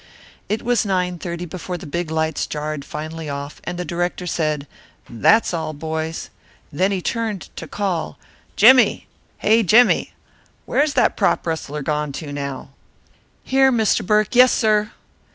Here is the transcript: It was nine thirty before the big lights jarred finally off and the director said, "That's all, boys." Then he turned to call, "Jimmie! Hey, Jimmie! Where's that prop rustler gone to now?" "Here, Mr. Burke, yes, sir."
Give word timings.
It 0.49 0.63
was 0.63 0.83
nine 0.83 1.19
thirty 1.19 1.45
before 1.45 1.77
the 1.77 1.85
big 1.85 2.09
lights 2.09 2.47
jarred 2.47 2.83
finally 2.83 3.29
off 3.29 3.61
and 3.65 3.77
the 3.77 3.85
director 3.85 4.25
said, 4.25 4.65
"That's 5.07 5.53
all, 5.53 5.73
boys." 5.73 6.31
Then 6.73 6.91
he 6.91 7.03
turned 7.03 7.55
to 7.57 7.67
call, 7.67 8.17
"Jimmie! 8.55 9.05
Hey, 9.37 9.61
Jimmie! 9.61 10.13
Where's 10.65 10.95
that 10.95 11.15
prop 11.15 11.45
rustler 11.45 11.83
gone 11.83 12.13
to 12.13 12.33
now?" 12.33 12.69
"Here, 13.43 13.71
Mr. 13.71 14.03
Burke, 14.03 14.33
yes, 14.35 14.51
sir." 14.51 14.89